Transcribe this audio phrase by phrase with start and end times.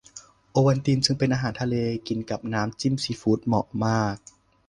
[0.51, 1.75] โอวัลตินจึงเป็นอาหารทะเล
[2.07, 4.15] กินกับน้ำจิ้มซีฟู้ดเหมาะมาก